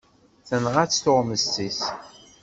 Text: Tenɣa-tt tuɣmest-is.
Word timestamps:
Tenɣa-tt 0.47 1.01
tuɣmest-is. 1.03 1.81